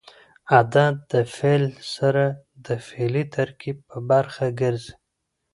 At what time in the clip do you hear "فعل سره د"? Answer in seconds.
1.35-2.67